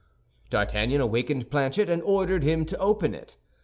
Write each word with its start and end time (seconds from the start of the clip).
D'Artagnan 0.49 0.99
awakened 0.99 1.51
Planchet 1.51 1.87
and 1.87 2.01
ordered 2.01 2.41
him 2.41 2.65
to 2.65 2.77
open 2.79 3.13
it. 3.13 3.37